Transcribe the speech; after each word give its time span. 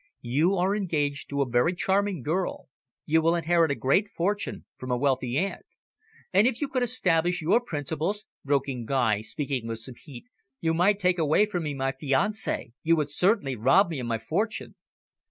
You 0.25 0.55
are 0.55 0.75
engaged 0.75 1.29
to 1.29 1.43
a 1.43 1.47
very 1.47 1.75
charming 1.75 2.23
girl, 2.23 2.69
you 3.05 3.21
will 3.21 3.35
inherit 3.35 3.69
a 3.69 3.75
great 3.75 4.09
fortune 4.09 4.65
from 4.75 4.89
a 4.89 4.97
wealthy 4.97 5.37
aunt." 5.37 5.63
"And, 6.33 6.47
if 6.47 6.59
you 6.59 6.67
could 6.69 6.81
establish 6.81 7.43
your 7.43 7.61
principles," 7.61 8.25
broke 8.43 8.67
in 8.67 8.85
Guy, 8.87 9.21
speaking 9.21 9.67
with 9.67 9.77
some 9.77 9.93
heat, 10.03 10.25
"you 10.59 10.73
might 10.73 10.97
take 10.97 11.19
away 11.19 11.45
from 11.45 11.61
me 11.65 11.75
my 11.75 11.91
fiancee 11.91 12.73
you 12.81 12.95
would 12.95 13.11
certainly 13.11 13.55
rob 13.55 13.89
me 13.89 13.99
of 13.99 14.07
my 14.07 14.17
fortune." 14.17 14.73